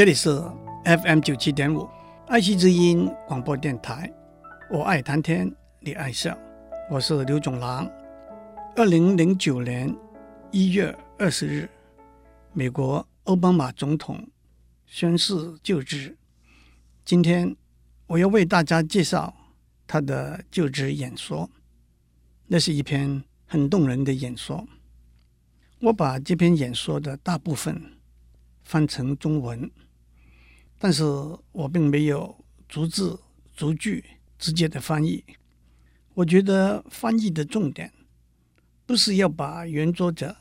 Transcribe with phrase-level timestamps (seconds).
[0.00, 0.30] 这里是
[0.86, 1.86] FM 九七点五
[2.26, 4.10] 爱惜之音广播电台，
[4.70, 6.34] 我爱谈天，你爱笑，
[6.90, 7.86] 我是刘总郎。
[8.76, 9.94] 二零零九年
[10.50, 11.68] 一月二十日，
[12.54, 14.26] 美国奥巴马总统
[14.86, 16.16] 宣誓就职。
[17.04, 17.54] 今天
[18.06, 19.36] 我要为大家介绍
[19.86, 21.50] 他的就职演说，
[22.46, 24.66] 那是一篇很动人的演说。
[25.80, 27.78] 我把这篇演说的大部分
[28.62, 29.70] 翻成中文。
[30.82, 31.04] 但是
[31.52, 33.20] 我并没有逐字
[33.54, 34.02] 逐句
[34.38, 35.22] 直接的翻译。
[36.14, 37.92] 我觉得翻译的重点
[38.86, 40.34] 不是要把原作者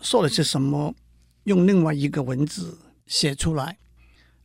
[0.00, 0.94] 说了些什么
[1.44, 3.76] 用另外一个文字写出来，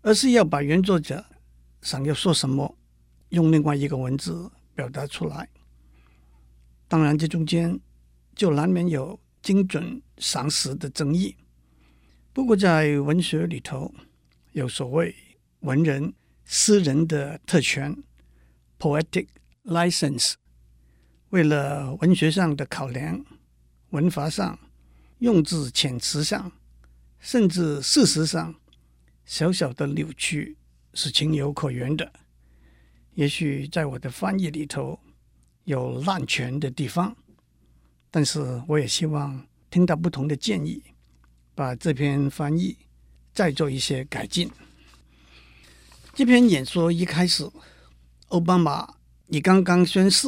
[0.02, 1.23] 而是要把原作者
[1.84, 2.76] 想要说什么
[3.30, 5.48] 用另外一个文字表达出来。
[6.88, 7.80] 当然，这中间
[8.35, 11.35] 就难免有精准赏识的争议。
[12.34, 13.94] 不过，在文学里头，
[14.54, 15.15] 有所谓。
[15.62, 16.13] 文人
[16.46, 17.96] 诗人的特权
[18.80, 19.27] （poetic
[19.66, 20.34] license），
[21.30, 23.26] 为了文学上的考量、
[23.90, 24.58] 文法上、
[25.20, 26.52] 用字遣词上，
[27.20, 28.55] 甚至事实上，
[29.26, 30.58] 小小的扭曲
[30.94, 32.12] 是情有可原的。
[33.16, 34.99] 也许在我的翻译里头
[35.64, 37.18] 有滥权的地方，
[38.12, 40.82] 但是我也希望听到不同的建议，
[41.55, 42.77] 把这篇翻译
[43.34, 44.49] 再做一些改进。
[46.18, 47.48] 这篇演说一开始，
[48.29, 48.91] 奥巴马
[49.27, 50.27] 以刚刚宣誓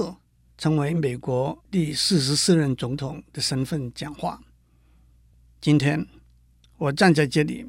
[0.55, 4.39] 成为美国第四十四任总统的身份讲话。
[5.59, 6.05] 今天
[6.77, 7.65] 我站在这里，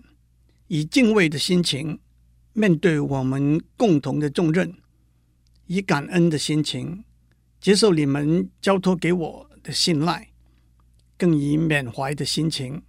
[0.67, 1.99] 以敬畏的心情
[2.53, 4.77] 面对我们共同的重任，
[5.65, 7.03] 以感恩的心情
[7.59, 10.29] 接受你们交托给我的信赖，
[11.17, 12.83] 更以缅怀的心情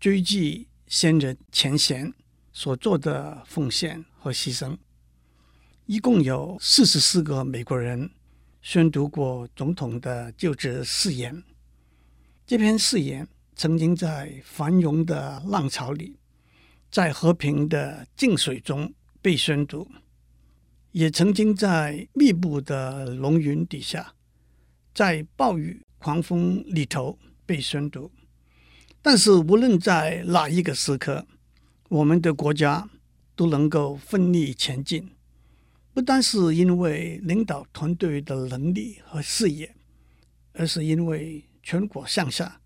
[0.00, 2.14] 追记先人前贤
[2.54, 4.78] 所做的奉献和牺牲，
[5.86, 8.08] 一共有四十四个美国人
[8.60, 11.42] 宣读过总统的就职誓言。
[12.46, 13.26] 这篇誓言
[13.56, 16.20] 曾经在繁荣的浪潮里，
[16.88, 19.90] 在和平的静水中被宣读，
[20.92, 24.14] 也曾经在密布的浓云底下，
[24.94, 28.12] 在暴雨狂风里头被宣读。
[29.02, 31.26] 但是，无论在哪一个时刻，
[31.88, 32.88] 我们的国家
[33.34, 35.10] 都能够奋力前进，
[35.94, 39.74] 不单是因为领导团队的能力和视野，
[40.52, 42.60] 而是因为全国上下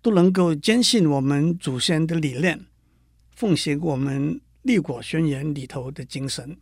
[0.00, 2.66] 都能够坚信我们祖先的理念，
[3.30, 6.56] 奉行我们立国宣言里头的精神。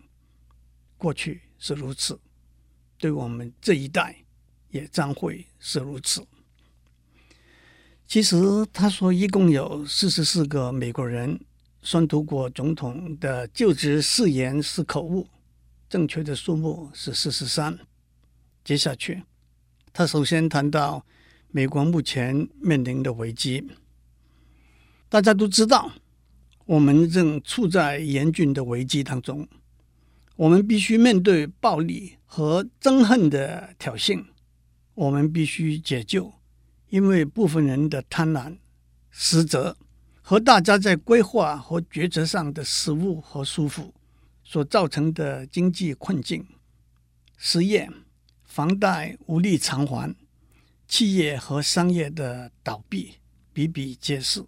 [0.98, 2.20] 过去是如此，
[2.98, 4.24] 对我们这一代
[4.68, 6.26] 也将会是如此。
[8.06, 8.36] 其实
[8.72, 11.40] 他说，一共有四十四个美国人。
[11.82, 15.26] 宣读过总统的就职誓言是口误，
[15.88, 17.78] 正确的数目是四十三。
[18.62, 19.22] 接下去，
[19.92, 21.04] 他首先谈到
[21.48, 23.66] 美国目前面临的危机。
[25.08, 25.90] 大家都知道，
[26.66, 29.48] 我们正处在严峻的危机当中。
[30.36, 34.24] 我们必须面对暴力和憎恨的挑衅，
[34.94, 36.32] 我们必须解救，
[36.90, 38.58] 因为部分人的贪婪、
[39.10, 39.76] 实责。
[40.30, 43.92] 和大家在规划和决策上的失误和疏忽
[44.44, 46.46] 所造成的经济困境、
[47.36, 47.90] 失业、
[48.44, 50.14] 房贷无力偿还、
[50.86, 53.14] 企业和商业的倒闭
[53.52, 54.40] 比比皆是。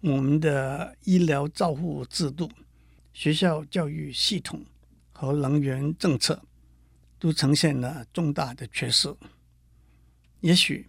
[0.00, 2.50] 我们的医疗照护制度、
[3.12, 4.64] 学校教育系统
[5.12, 6.42] 和能源政策
[7.18, 9.14] 都呈现了重大的缺失。
[10.40, 10.88] 也许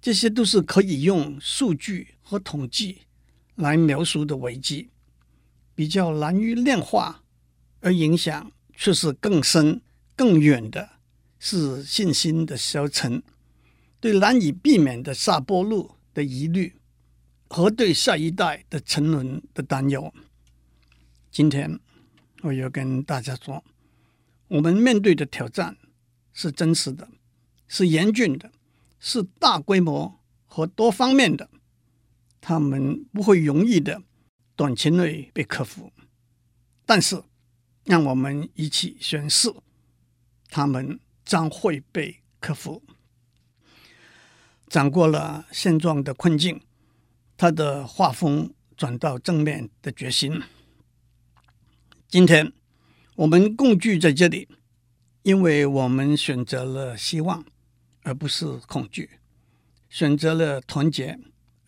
[0.00, 3.00] 这些都是可以用数据和统计。
[3.56, 4.90] 来描述的危机
[5.74, 7.22] 比较难于量化，
[7.80, 9.80] 而影响却是更深
[10.16, 10.90] 更远的，
[11.38, 13.22] 是信心的消沉，
[14.00, 16.76] 对难以避免的下坡路的疑虑，
[17.48, 20.12] 和对下一代的沉沦的担忧。
[21.30, 21.80] 今天
[22.42, 23.64] 我要跟大家说，
[24.48, 25.76] 我们面对的挑战
[26.32, 27.08] 是真实的，
[27.68, 28.52] 是严峻的，
[28.98, 31.48] 是大规模和多方面的。
[32.42, 34.02] 他们不会容易的
[34.56, 35.92] 短期内被克服，
[36.84, 37.22] 但是
[37.84, 39.48] 让我们一起宣誓，
[40.48, 42.82] 他们将会被克服。
[44.66, 46.60] 掌过了现状的困境，
[47.36, 50.42] 他的画风转到正面的决心。
[52.08, 52.52] 今天
[53.14, 54.48] 我们共聚在这里，
[55.22, 57.44] 因为我们选择了希望，
[58.02, 59.10] 而不是恐惧，
[59.88, 61.20] 选择了团结。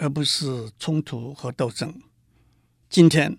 [0.04, 2.02] 而不是冲突和斗争。
[2.90, 3.38] 今天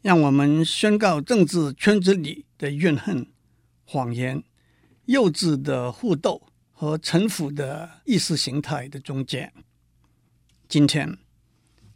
[0.00, 3.30] 让我们宣告政治圈子里的怨恨、
[3.84, 4.42] 谎言、
[5.04, 9.52] 幼稚的互斗和陈腐的意识形态的终结。
[10.66, 11.18] 今天，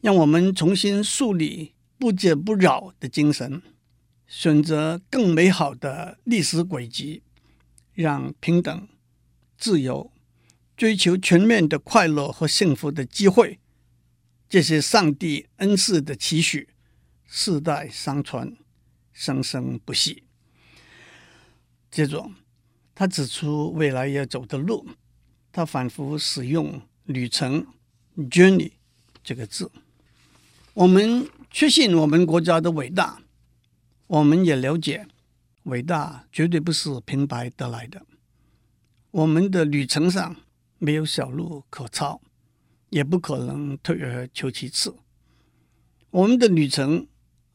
[0.03, 3.63] 让我们重新树立不折不挠的精神，
[4.27, 7.23] 选择更美好的历史轨迹，
[7.95, 8.87] 让平等、
[9.57, 10.13] 自由、
[10.77, 13.59] 追求全面的快乐和幸福的机会，
[14.53, 16.69] 这些上帝恩赐的期许。
[17.27, 18.55] 世代相传，
[19.11, 20.25] 生生不息。
[21.91, 22.31] 接着，
[22.95, 24.87] 他指出未来要走的路，
[25.51, 27.67] 他反复使用“旅程
[28.15, 28.73] ”（journey）
[29.25, 29.73] 这个字。
[30.75, 33.23] 我们确信我们国家的伟大，
[34.07, 35.07] 我们也了解，
[35.63, 38.05] 伟大绝对不是平白得来的。
[39.13, 40.37] 我们的旅程上
[40.77, 42.21] 没有小路可抄，
[42.93, 44.95] 也不可能退而求其次。
[46.11, 47.09] 我们的旅程。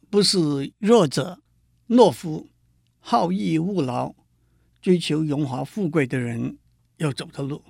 [0.10, 1.42] 不是弱者、
[1.90, 2.48] 懦夫、
[3.00, 4.16] 好逸恶劳、
[4.82, 6.58] 追求荣华富贵的人
[6.96, 7.62] 要走的路。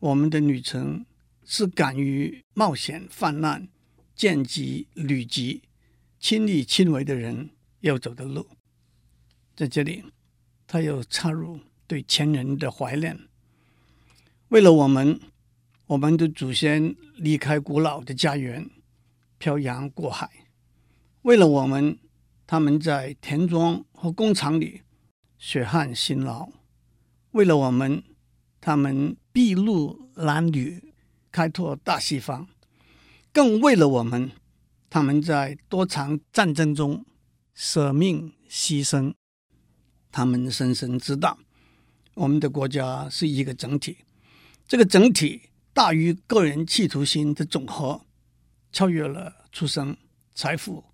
[0.00, 1.06] 我们的旅程
[1.44, 3.68] 是敢于冒险犯难、
[4.16, 5.62] 见机履机、
[6.18, 7.50] 亲力亲为的人
[7.82, 8.48] 要走的路。
[9.54, 10.02] 在这里，
[10.66, 13.16] 他又插入对前人的怀念。
[14.48, 15.20] 为了我们，
[15.86, 18.70] 我们的祖先离开古老的家园，
[19.36, 20.30] 漂洋过海。
[21.22, 21.98] 为了我们，
[22.46, 24.80] 他们在田庄和工厂里
[25.36, 26.48] 血汗辛劳；
[27.32, 28.02] 为了我们，
[28.62, 30.94] 他们筚路蓝缕，
[31.30, 32.46] 开拓大西方；
[33.30, 34.30] 更为了我们，
[34.88, 37.04] 他们在多场战争中
[37.52, 39.12] 舍命牺牲。
[40.10, 41.38] 他们深深知道，
[42.14, 43.98] 我们的国家是一个整体，
[44.66, 45.42] 这个整体
[45.74, 48.06] 大于个人企图心的总和，
[48.72, 49.94] 超越了出生、
[50.34, 50.84] 财富。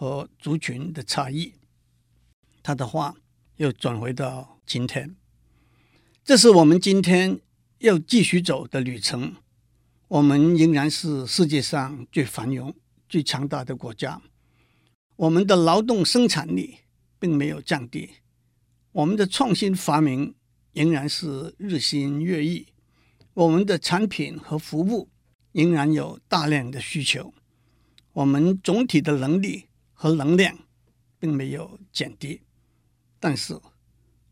[0.00, 1.54] 和族群的差异，
[2.62, 3.16] 他的话
[3.56, 5.16] 又转回到今天，
[6.22, 7.40] 这是我们今天
[7.78, 9.34] 要继续走的旅程。
[10.06, 12.72] 我们仍然是世界上最繁荣、
[13.08, 14.22] 最强大的国家。
[15.16, 16.76] 我们的劳动生产力
[17.18, 18.10] 并没有降低，
[18.92, 20.36] 我们的创新发明
[20.74, 22.68] 仍然是日新月异，
[23.38, 25.08] 我们的产品和服务
[25.52, 27.32] 仍然有大量的需求，
[28.12, 29.66] 我们总体的能力。
[30.00, 30.56] 和能量
[31.18, 32.42] 并没有减低，
[33.18, 33.58] 但是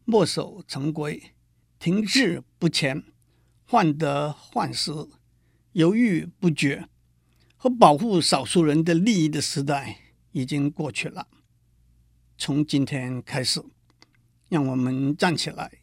[0.05, 1.21] 墨守成规、
[1.81, 3.03] 停滞不前、
[3.65, 4.93] 患得患失、
[5.73, 6.89] 犹豫不决
[7.57, 9.99] 和保护少数人的利益的时代
[10.31, 11.27] 已经过去了。
[12.39, 13.61] 从今天开始，
[14.49, 15.81] 让我们站起来，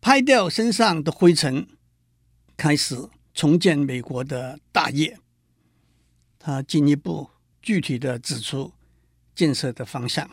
[0.00, 1.68] 拍掉身上的灰尘，
[2.56, 5.18] 开始重建美国的大业。
[6.38, 8.72] 他进一步具体地指出。
[9.34, 10.30] 建设的方向。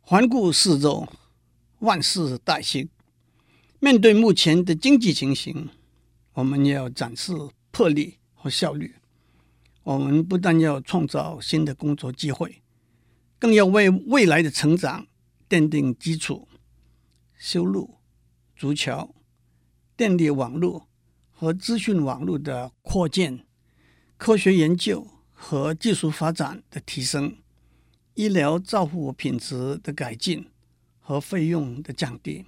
[0.00, 1.06] 环顾四周，
[1.80, 2.88] 万事待兴。
[3.80, 5.68] 面对目前的经济情形，
[6.32, 7.34] 我们要展示
[7.70, 8.94] 魄力和效率。
[9.82, 12.62] 我们不但要创造新的工作机会，
[13.38, 15.06] 更要为未来的成长
[15.46, 16.48] 奠定基础。
[17.36, 17.98] 修路、
[18.56, 19.14] 筑桥、
[20.00, 20.88] 电力网络
[21.30, 23.44] 和资讯网络的扩建，
[24.16, 27.36] 科学研究和技术发展的提升。
[28.14, 30.48] 医疗照护品质的改进
[31.00, 32.46] 和费用的降低，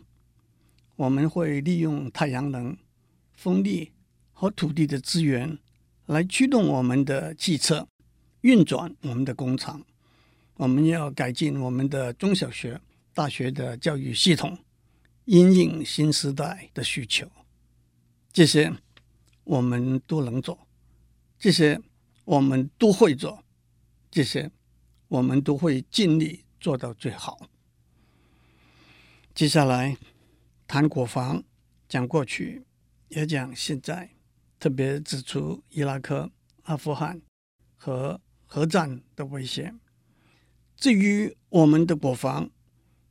[0.97, 2.75] 我们会利用太阳能、
[3.35, 3.93] 风力
[4.33, 5.59] 和土地的资源
[6.07, 7.87] 来驱动我们的汽车，
[8.41, 9.85] 运转我们的工厂。
[10.55, 12.81] 我们要改进我们的中小学、
[13.13, 14.57] 大学的教育系统，
[15.27, 17.31] 因应新时代的需求。
[18.33, 18.73] 这些
[19.45, 20.67] 我们都能做，
[21.39, 21.81] 这些
[22.25, 23.45] 我们都会做，
[24.11, 24.51] 这些。
[25.09, 27.39] 我们都会尽力做到最好。
[29.35, 29.95] 接下来
[30.67, 31.45] 谈国防，
[31.87, 32.65] 讲过去，
[33.09, 34.09] 也讲现在，
[34.59, 36.31] 特别指出伊拉克、
[36.63, 37.21] 阿富汗
[37.77, 39.79] 和核战的危险。
[40.77, 42.51] 至于我们的国防，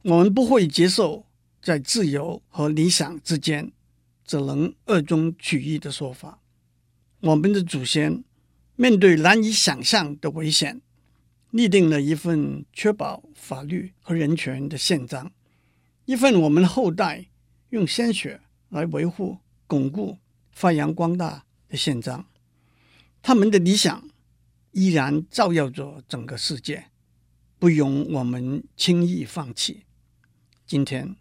[0.01, 1.27] 我们不会接受
[1.61, 3.71] 在自由和理想之间
[4.25, 6.39] 只能二中取一的说法。
[7.21, 8.23] 我们的祖先
[8.75, 10.81] 面对难以想象的危险。
[11.51, 15.33] 立定了一份确保法律和人权的宪章，
[16.05, 17.27] 一份我们后代
[17.71, 20.17] 用鲜血来维护、巩固、
[20.53, 22.25] 发扬光大的宪章。
[23.21, 24.07] 他们的理想
[24.71, 26.85] 依然照耀着整个世界，
[27.59, 29.83] 不容我们轻易放弃。
[30.65, 31.17] 今天，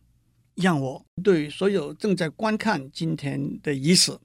[0.60, 4.16] 让我对所有正在观看今天的仪式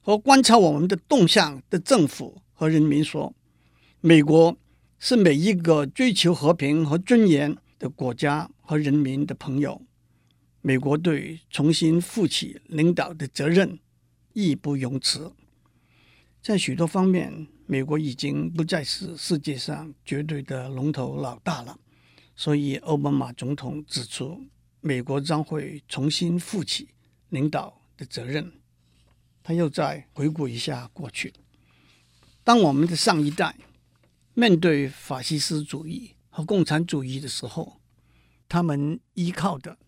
[0.00, 3.34] 和观察我们的动向的政府和人民说：
[4.00, 4.56] 美国。
[5.04, 9.82] 是每一个追求和平和尊严的国家和人民的朋友。
[10.60, 13.80] 美国对重新负起领导的责任，
[14.32, 15.32] 义不容辞。
[16.40, 21.76] 在许多方面，美国已经不再是世界上绝对的龙头老大了。
[22.36, 24.44] 所以，奥巴马总统指出，
[24.82, 26.90] 美国将会重新负起
[27.30, 28.52] 领导的责任。
[29.42, 31.32] 他又再回顾一下过去：
[32.44, 33.56] 当我们的上一代
[34.34, 37.80] 面对法西斯主义和共产主义的时候，
[38.46, 39.78] 他们依靠的。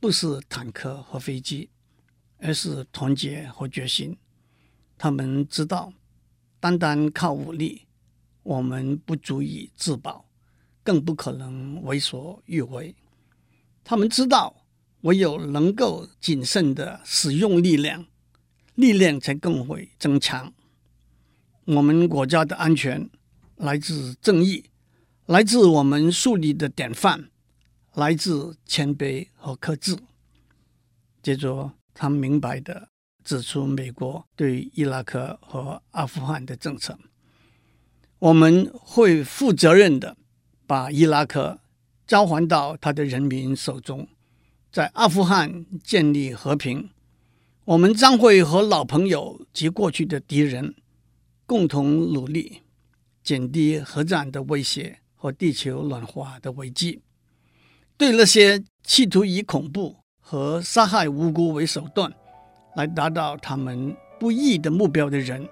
[0.00, 1.68] 不是坦克和飞机，
[2.38, 4.16] 而是团结和决心。
[4.96, 5.92] 他们知道，
[6.58, 7.86] 单单靠武力，
[8.42, 10.24] 我们不足以自保，
[10.82, 12.96] 更不可能为所欲为。
[13.90, 14.54] 他们知道，
[15.00, 18.06] 唯有能够谨慎地使用力量，
[18.76, 20.52] 力量才更会增强。
[21.64, 23.10] 我们国家的安全
[23.56, 24.66] 来自正义，
[25.26, 27.30] 来自我们树立的典范。
[27.94, 29.98] 来自谦卑和克制。
[31.20, 32.90] 接着，他明白地
[33.24, 36.96] 指出美国对伊拉克和阿富汗的政策。
[38.20, 40.16] 我们会负责任地
[40.68, 41.58] 把伊拉克
[42.10, 44.08] 交还到他的人民手中，
[44.72, 46.90] 在阿富汗建立和平。
[47.64, 50.74] 我们将会和老朋友及过去的敌人
[51.46, 52.62] 共同努力，
[53.22, 57.00] 减低核战的威胁和地球暖化的危机。
[57.96, 62.12] 对那些企图以恐怖和杀害无辜为手段
[62.74, 65.48] 来达到他们不义的目标的人，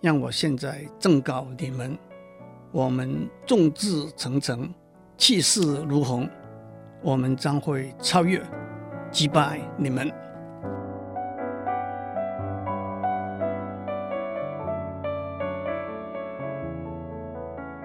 [0.00, 1.98] 让我现在正告你们：
[2.70, 4.72] 我们众志成城，
[5.18, 6.26] 气势如虹，
[7.02, 8.40] 我们将会超越、
[9.10, 10.10] 击败你们。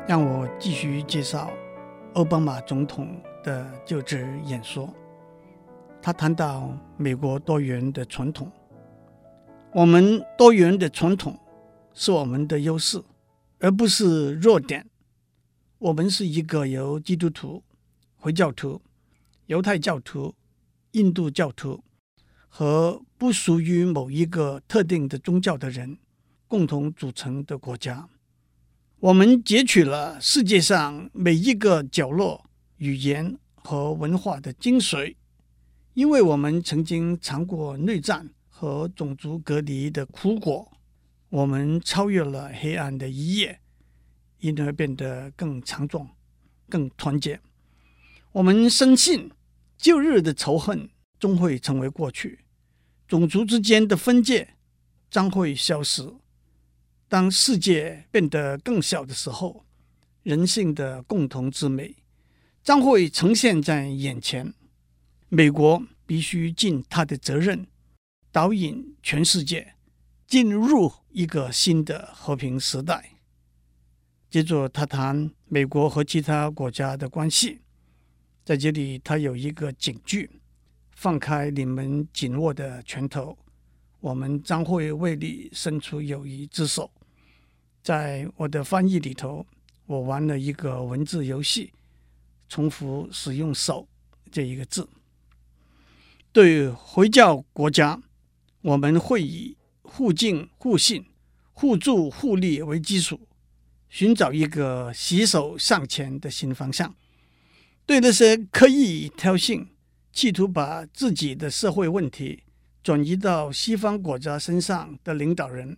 [0.07, 1.49] 让我继续介绍
[2.13, 3.07] 奥巴马总统。
[3.43, 4.87] 的就职演说，
[6.01, 8.49] 他谈到美国多元的传统。
[9.73, 11.37] 我们多元的传统
[11.93, 13.03] 是我们的优势，
[13.59, 14.85] 而不是弱点。
[15.83, 17.61] 我们是一个由基督徒、
[18.15, 18.81] 回教徒、
[19.47, 20.33] 犹太教徒、
[20.91, 21.83] 印度教徒
[22.47, 25.97] 和不属于某一个特定的宗教的人
[26.47, 28.07] 共同组成的国家。
[29.01, 32.45] 我们截取了世界上每一个角落。
[32.77, 35.15] 语言和文化的精髓，
[35.93, 40.69] 因为我们曾经尝过内战和种族隔离的苦果，
[41.29, 43.61] 我们超越了黑暗的一夜，
[44.43, 46.07] 因而变得更强壮、
[46.69, 47.39] 更团结。
[48.33, 49.31] 我们深信，
[49.77, 52.39] 旧日的仇恨终会成为过去，
[53.07, 54.55] 种族之间的分界
[55.09, 56.13] 将会消失。
[57.07, 59.65] 当世界变得更小的时候，
[60.23, 61.95] 人性的共同之美。
[62.63, 64.53] 将会呈现在眼前。
[65.27, 67.67] 美国必须尽他的责任，
[68.31, 69.75] 导引全世界
[70.25, 73.12] 进入一个新的和平时代。
[74.33, 77.59] 接着，他谈美国和其他国家的关系。
[78.43, 80.27] 在这里，他有一个警句
[80.97, 83.37] ：“放开你们紧握的拳头，
[83.99, 86.89] 我们将会为你伸出友谊之手。”
[87.83, 89.45] 在我的翻译里头，
[89.85, 91.71] 我玩了一个文字游戏。
[92.49, 93.87] 重复使用“手”
[94.33, 94.89] 这一个字。
[96.31, 98.01] 对回教国家，
[98.63, 101.05] 我们会以互敬互信、
[101.51, 103.19] 互助互利为基础，
[103.93, 106.95] 寻找一个携手向前的新方向。
[107.85, 109.67] 对那些刻意挑衅、
[110.11, 112.41] 企图把自己的社会问题
[112.81, 115.77] 转移到西方国家身上的领导人，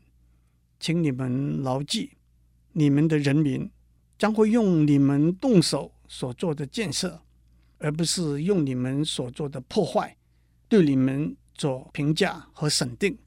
[0.79, 2.12] 请你们牢记：
[2.72, 3.69] 你们的人民
[4.17, 5.91] 将会用你们动手。
[6.07, 7.19] 所做的建设，
[7.79, 10.15] 而不是用你们所做的破坏
[10.69, 13.17] 对你们做评价和审定。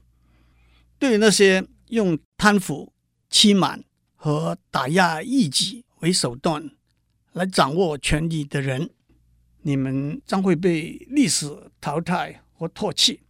[0.97, 2.93] 对那些用贪腐、
[3.29, 3.83] 欺瞒
[4.21, 6.69] 和打压异己为手段
[7.31, 8.89] 来掌握权力的人，
[9.61, 11.49] 你们将会被历史
[11.79, 13.21] 淘汰和唾弃。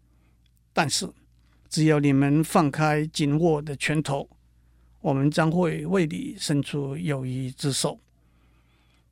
[0.74, 1.08] 但是，
[1.70, 4.28] 只要你们放开紧握的拳头，
[5.02, 8.00] 我们将会为你伸出友谊之手。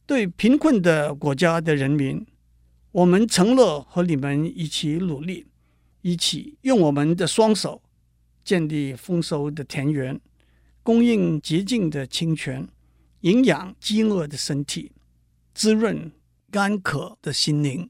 [0.08, 2.26] 对贫困的国家的人民，
[2.92, 5.46] 我们承诺和你们一起努力，
[6.02, 7.84] 一起用我们的双手
[8.44, 10.20] 建立丰收的田园，
[10.88, 12.66] 供应洁净的清泉，
[13.20, 14.94] 营养饥饿的身体，
[15.54, 16.10] 滋润
[16.50, 17.90] 干渴的心灵。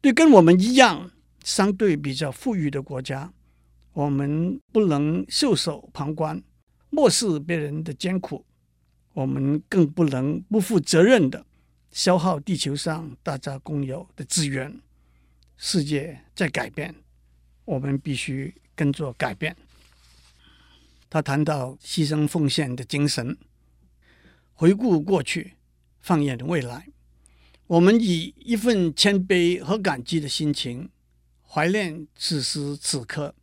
[0.00, 1.10] 对跟我们一样
[1.42, 3.32] 相对比较富裕的国家，
[3.94, 6.40] 我们不能袖手旁观，
[6.90, 8.46] 漠视别人的艰苦。
[9.14, 11.44] 我们更不能不负责任的
[11.90, 14.80] 消耗地球上大家共有的资源。
[15.56, 16.94] 世界在改变，
[17.64, 19.56] 我们必须跟着改变。
[21.12, 23.36] 他谈到牺牲奉献的精神，
[24.54, 25.56] 回顾过去，
[26.00, 26.88] 放眼未来，
[27.66, 30.88] 我们以一份谦卑和感激的心情，
[31.46, 33.34] 怀念此时此刻，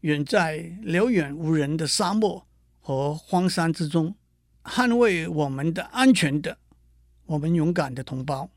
[0.00, 2.44] 远在辽远无人的沙漠
[2.80, 4.16] 和荒山之中，
[4.64, 6.58] 捍卫我们的安全的，
[7.26, 8.50] 我们勇敢的同胞，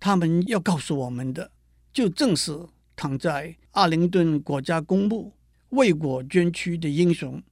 [0.00, 1.50] 他们要告诉我们的，
[1.92, 2.58] 就正是
[2.96, 5.34] 躺在阿灵顿国家公墓
[5.68, 7.42] 为国捐躯的英雄。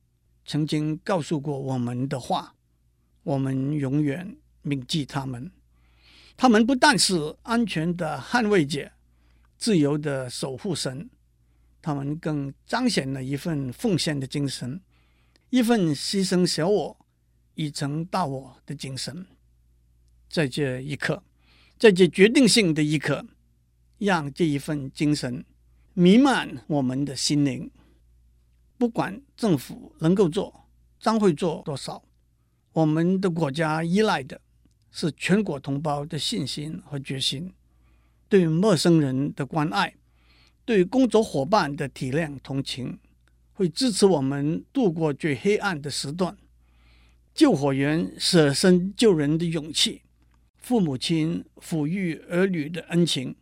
[0.50, 2.56] 曾经告诉过我们的话。
[3.22, 5.48] 我们永远铭记他们。
[6.36, 8.90] 他们不但是安全的捍卫者，
[9.56, 11.08] 自由的守护神。
[11.80, 14.80] 他们更彰显了一份奉献的精神，
[15.50, 16.98] 一份牺牲小我
[17.54, 19.24] 以成大我的精神。
[20.28, 21.22] 在这一刻，
[21.78, 23.24] 在这决定性的一刻，
[23.98, 25.44] 让这一份精神
[25.94, 27.70] 弥漫我们的心灵。
[28.80, 30.64] 不管政府能够做，
[30.98, 32.02] 将会做多少，
[32.72, 34.40] 我们的国家依赖的
[34.90, 37.52] 是全国同胞的信心和决心，
[38.26, 39.96] 对陌生人的关爱。
[40.64, 42.98] 对工作伙伴的体谅同情，
[43.52, 46.34] 会支持我们度过最黑暗的时段。
[47.34, 50.00] 救火员舍身救人的勇气，
[50.56, 53.36] 父母亲抚育儿女的恩情，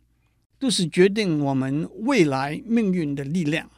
[0.59, 3.71] 都是决定我们未来命运的力量。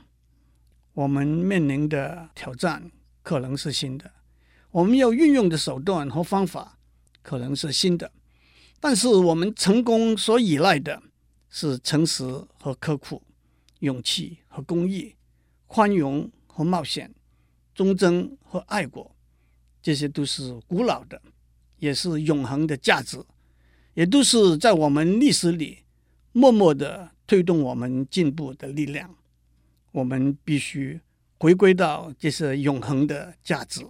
[0.93, 4.12] 我们面临的挑战可能是新的，
[4.71, 6.77] 我们要运用的手段和方法
[7.21, 8.12] 可能是新的，
[8.79, 11.01] 但是我们成功所依赖的
[11.50, 12.24] 是诚实
[12.60, 13.21] 和刻苦。
[13.79, 15.15] 勇气和公益，
[15.65, 17.12] 宽容和冒险，
[17.74, 19.15] 忠贞和爱国，
[19.81, 21.19] 这些都是古老的，
[21.79, 23.19] 也是永恒的价值，
[23.95, 25.79] 也都是在我们历史里
[26.31, 29.16] 默默的推动我们进步的力量。
[29.92, 31.00] 我们必须
[31.38, 33.86] 回归到这是永恒的价值。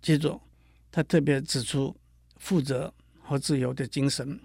[0.00, 0.40] 接着，
[0.90, 1.96] 他特别指出
[2.36, 4.40] 负责和自由的精神。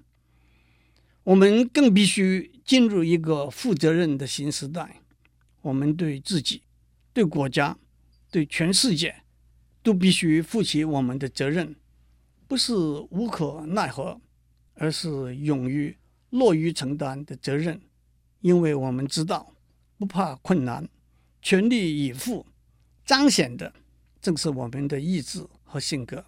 [1.24, 5.02] 我们更必须进入一个负责任的新时代。
[5.62, 6.62] 我们对自己、
[7.14, 7.76] 对国家、
[8.30, 9.24] 对全世界，
[9.82, 11.76] 都必须负起我们的责任，
[12.48, 14.22] 不是无可奈何，
[14.76, 15.98] 而是勇于
[16.30, 17.82] 乐于承担的责任。
[18.42, 19.55] 因为我们知道，
[19.98, 20.88] 不怕困难，
[21.42, 22.46] 全力以赴，
[23.06, 23.74] 彰显的
[24.22, 26.26] 正是我们的意志和性格。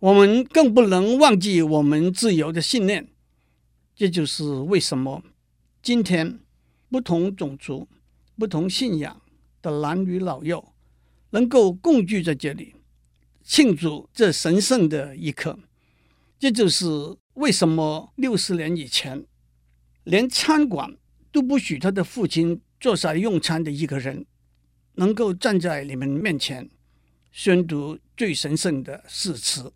[0.00, 3.08] 我们更不能忘记我们自由的信念。
[3.94, 5.22] 这就是为什么
[5.82, 6.38] 今天
[6.88, 7.88] 不同种族、
[8.36, 9.20] 不同信仰
[9.60, 10.72] 的男女老幼
[11.30, 12.74] 能够共聚在这里，
[13.42, 15.58] 庆祝这神圣的一刻。
[16.38, 16.86] 这就是
[17.34, 19.26] 为什么六十年以前，
[20.04, 20.96] 连餐馆
[21.32, 24.26] 都不许他的父亲坐下用餐的一个人，
[24.94, 26.68] 能够站在你们面前
[27.32, 29.72] 宣读最神圣的誓词。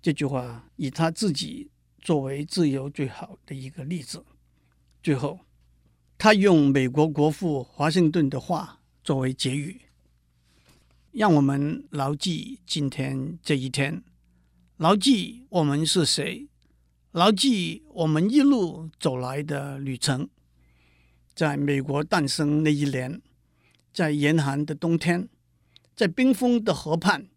[0.00, 1.70] 这句话以他自己。
[2.04, 4.26] 作为自由最好的一个例子。
[5.02, 5.40] 最后，
[6.18, 9.80] 他用美国国父华盛顿的话作为结语，
[11.12, 14.04] 让我们牢记今天这一天，
[14.76, 16.46] 牢记我们是谁，
[17.12, 20.28] 牢记我们一路走来的旅程。
[21.34, 23.20] 在美国诞生那一年，
[23.92, 25.28] 在严寒的冬天，
[25.96, 27.28] 在冰封的河畔，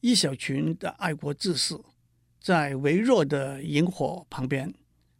[0.00, 1.78] 一小群的爱国志士。
[2.40, 4.74] 在微弱的营火旁边，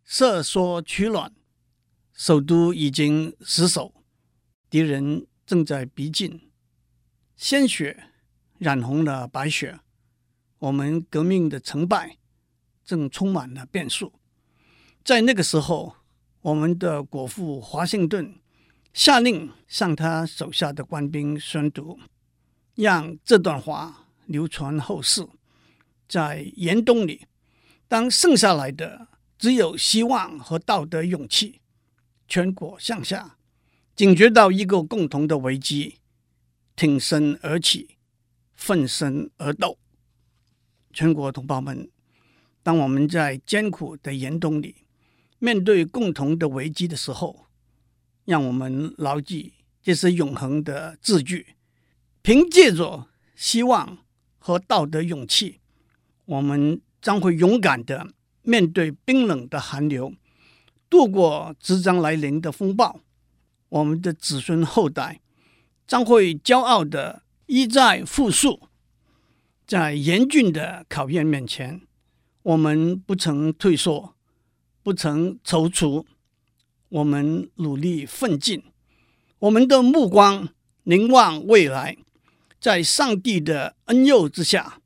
[0.05, 1.33] 瑟缩取暖。
[2.13, 3.95] 首都已经失守，
[4.69, 6.51] 敌人正在逼近，
[7.37, 8.09] 鲜血
[8.59, 9.79] 染红了白雪。
[10.59, 12.19] 我们革命的成败
[12.85, 14.13] 正充满了变数。
[15.05, 15.95] 在那个时候，
[16.43, 18.35] 我们的国父华盛顿
[18.93, 22.01] 下令向他手下的官兵宣读，
[22.75, 25.25] 让这段话流传后世。
[26.09, 27.27] 在严冬里，
[27.87, 29.07] 当剩下来的
[29.39, 31.61] 只有希望和道德勇气，
[32.27, 33.39] 全国上下
[33.95, 36.01] 警觉到一个共同的危机，
[36.75, 37.97] 挺身而起，
[38.53, 39.79] 奋身而斗。
[40.93, 41.89] 全国同胞们，
[42.65, 44.85] 当我们在艰苦的严冬里
[45.43, 47.47] 面对共同的危机的时候，
[48.25, 51.57] 让我们牢记这是永恒的字句，
[52.23, 53.99] 凭借着希望
[54.39, 55.59] 和道德勇气。
[56.27, 60.15] 我们将会勇敢地面对冰冷的寒流，
[60.89, 63.01] 度过即将来临的风暴。
[63.71, 65.21] 我们的子孙后代
[65.89, 68.69] 将会骄傲地一再复述
[69.67, 71.83] 在严峻的考验面前，
[72.45, 74.15] 我们不曾退缩，
[74.83, 76.05] 不曾踌躇，
[76.89, 78.63] 我们努力奋进，
[79.39, 80.49] 我们的目光
[80.83, 81.97] 凝望未来，
[82.61, 84.79] 在上帝的恩佑之下，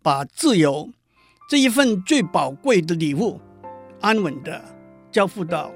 [0.00, 0.90] 把自由
[1.48, 3.40] 这一份最宝贵的礼物，
[4.00, 4.64] 安稳的
[5.12, 5.70] 交付到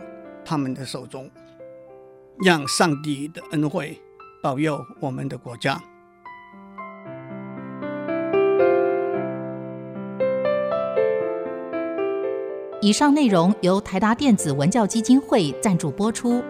[0.44, 1.30] 他们的手中，
[2.42, 4.00] 让上帝的恩惠
[4.42, 5.82] 保佑我们的国家。
[12.82, 16.42] 以上内容由台达电子文教基金会赞助播出。